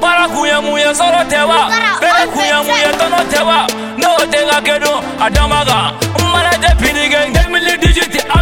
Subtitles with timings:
[0.00, 1.68] Para cuya muya solo te va.
[2.00, 3.66] Pero cuya muya tú no te va.
[3.96, 5.94] No tenga que no, adamaga.
[6.18, 8.39] Un mala de pinigang, de mil digit.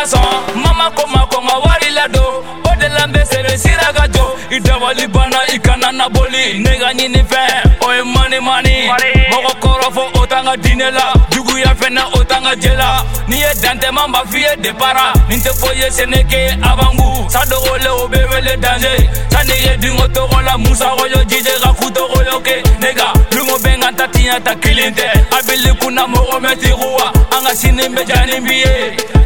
[0.00, 3.24] Kana sɔn mama ko ma ko n ka wari ladon o de la n bɛ
[3.26, 7.92] sere sira ka jɔ i dabali banna i kana naboli ne ka ɲini fɛn o
[7.92, 8.40] ye mani.
[8.40, 8.88] Mani.
[9.30, 13.04] Mɔgɔ kɔrɔ fɔ o t'an ka diinɛ la juguya fɛnɛ o t'an ka jɛ la
[13.28, 17.28] n'i ye dantɛma b'a f'i ye depara nin tɛ foyi ye sɛnɛke abangu.
[17.28, 18.96] Sadogole o bɛ wele danger.
[19.30, 23.80] Sani ye dingo tɔgɔ la musagoyo jije ka kutogoyo ke ne ka lungo bɛ n
[23.80, 27.84] ka ta tiɲɛ ta kelen tɛ a bili kunna mɔgɔ mɛ tiguwa an ka sini
[27.92, 29.19] bɛ ja ni bi ye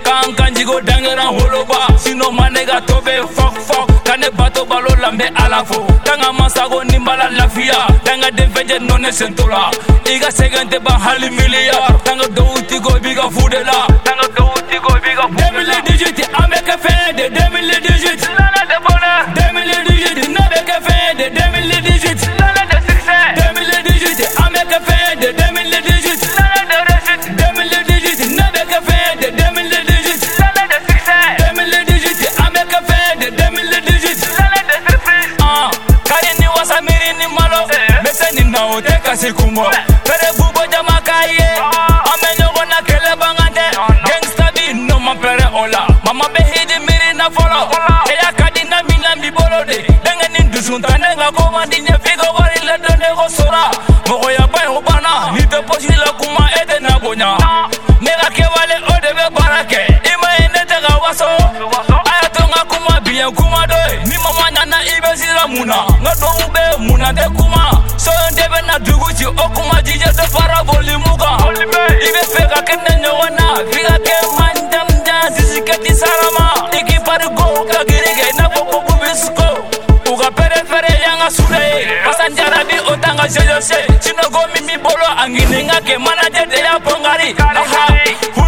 [0.54, 4.64] k'an kanjigo dangɛra holoba sino ma ne ka to bɛ fɔk fɔk ka ne bato
[4.64, 5.86] balo la n bɛ ala fo.
[6.04, 9.70] Danga masago ni bala lafiya danga denfɛnjɛ nɔ sentola
[10.06, 13.62] i ka sɛgɛn tɛ ban hali miliyar danga dɔw tigo i b'i ka fu de
[13.64, 17.28] la danga dɔw tigo i b'i ka fu 2018 an bɛ kɛ fɛn ye de
[17.30, 22.43] 2018 lana tɛ bɔnɛ 2018 ne bɛ
[39.24, 39.64] siku mo
[40.04, 41.48] Pere bubo jama kaye.
[42.12, 43.64] Ame nyogo na kele bangande.
[44.04, 47.70] Gangsta bi no ma pere ola Mama be hidi miri na folo.
[48.12, 51.96] Eya kadi na mina mi bolo de Denge ni dusun tane nga koma di nye
[52.04, 53.70] figo Wari le done go sora.
[54.08, 57.32] Mogo ya bay hubana Ni te posi la kuma ete na bonya
[58.04, 59.80] Nega ke wale ode be barake.
[60.12, 61.24] Ima ene te ga waso.
[61.24, 65.76] Aya tonga kuma biyan kuma doye Ni mama nyana ibe sira muna.
[66.02, 67.83] Nga dongu be muna te kuma.
[68.04, 71.30] Soyon debe na duguji okuma jije se fara voli muka.
[72.06, 76.46] Ibe fe ka kende nyogona Fika ke manjam jan sisi keti sarama.
[76.78, 79.46] Iki pari go ka girige na koko kubisko
[80.12, 81.64] Uga pere fere yanga sure
[82.04, 83.78] Pasan jarabi otanga jelo se.
[84.02, 87.34] Chino go mimi bolo angini nga ke manajer de ya pongari.
[87.38, 88.43] Aha.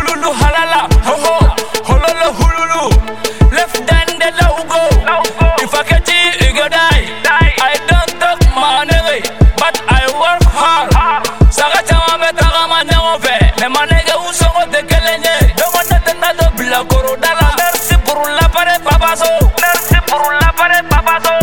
[9.67, 11.27] But I work hard.
[11.51, 15.97] Saga caman bɛ tagama ɲɔgɔn fɛ mɛ manɛgɛ u sɔngɔ tɛ kelen ye dɔgɔ ne
[16.07, 19.31] tɛ taa dɔ bila koroda la merci pour l'appareil papaso
[19.63, 21.35] merci pour l'appareil papaso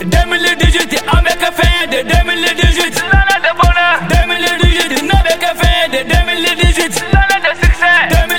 [0.00, 5.50] 2018 an bɛ kɛ fɛn ye de 2018 lana tɛ bɔnɛ 2018 ne bɛ kɛ
[5.60, 8.37] fɛn ye de 2018 lana tɛ succès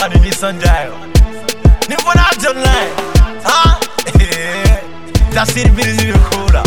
[0.00, 0.96] faga ni o.
[1.88, 2.90] ni fana y'a jɔn n'a ye
[3.44, 3.74] han
[5.34, 6.62] tasiri birisi bɛ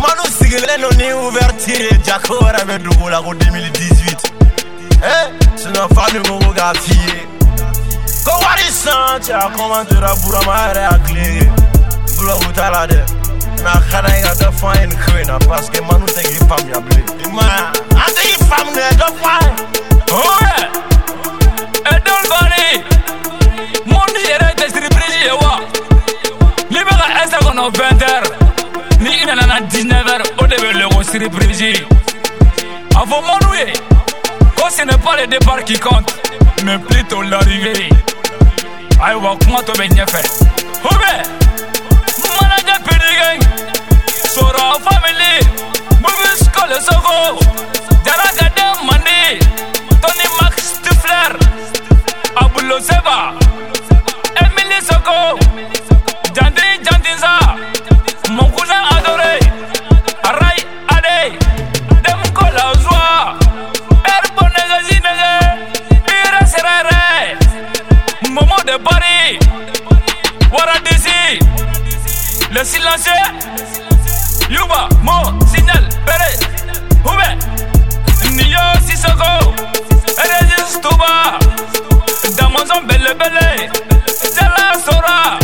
[0.00, 4.32] manu sigilen don ni ouverture ye jako wɛrɛ bɛ dugu la ko 2018
[5.02, 5.30] eh?
[5.56, 7.26] Sinon fami ko ko k'a f'i ye
[8.24, 11.50] ko wari san cɛ a kɔmantera burama yɛrɛ y'a tile ye
[12.16, 13.00] buloku t'a la dɛ
[13.62, 15.70] mɛ a ka d'an ye ka dɔ fɔ an ye nin ko in na parce
[15.70, 17.62] que manu tɛ k'i faamuya bilen i ma ye
[18.02, 19.66] an tɛ k'i faamu dɛ dɔ fɔ an
[31.16, 31.86] aussi des privilégiés.
[32.94, 33.72] Avant mon loué,
[34.58, 36.14] oh ce n'est pas le départ qui compte,
[36.64, 37.88] mais plutôt l'arrivée.
[39.02, 40.22] Aïe, wa kuma to bɛ ɲɛfɛ.
[40.84, 41.12] Hubɛ,
[42.40, 43.22] manajan PDG,
[44.34, 44.95] sɔrɔ a fa
[68.78, 69.38] Paris,
[72.50, 73.12] le silencieux,
[74.50, 76.38] Yuba, Mo, Signal, Pérez,
[77.04, 77.36] Houbé,
[78.32, 79.54] Nio, Sissoko,
[80.18, 81.38] Régis Touba,
[82.36, 83.70] Damazon, Belle Belle,
[84.34, 85.38] Tela Sora,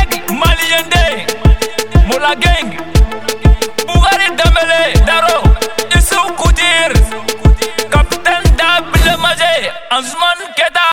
[0.00, 1.26] Egg, Maliende,
[2.06, 2.76] Moula Gang,
[3.86, 5.42] Bougari Damele, Daro,
[5.96, 6.92] Issou Koudir,
[7.90, 10.80] Capitaine Dab, le Magé, Anzman Keda.